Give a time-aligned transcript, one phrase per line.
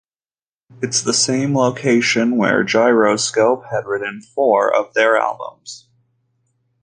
[0.81, 5.89] It is the same location where Gyroscope had written four of their albums.